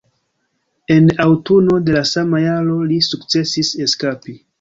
[0.95, 4.35] En aŭtuno de la sama jaro, li sukcesis eskapi.